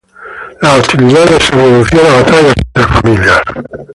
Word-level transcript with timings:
Las 0.63 0.79
hostilidades 0.79 1.43
se 1.45 1.51
reducían 1.51 2.03
a 2.07 2.15
batallas 2.23 2.53
entre 2.65 2.93
familias. 2.95 3.41